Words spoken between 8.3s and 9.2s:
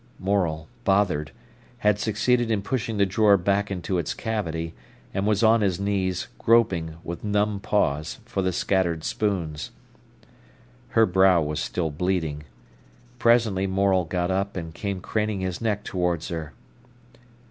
the scattered